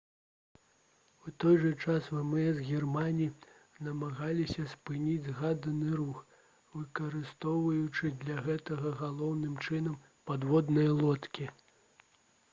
у 1.25 1.31
той 1.41 1.57
жа 1.63 1.71
час 1.81 2.05
вмс 2.13 2.61
германіі 2.69 3.33
намагаліся 3.87 4.65
спыніць 4.71 5.25
згаданы 5.27 5.89
рух 5.99 6.23
выкарыстоўваючы 6.79 8.11
для 8.23 8.39
гэтага 8.47 8.95
галоўным 9.03 9.59
чынам 9.67 10.01
падводныя 10.33 10.97
лодкі 11.03 11.47